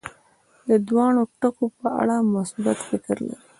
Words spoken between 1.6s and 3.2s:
په اړه مثبت فکر